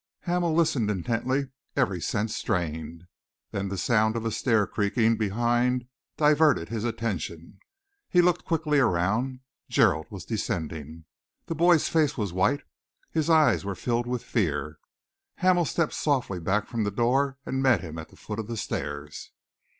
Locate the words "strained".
2.35-3.03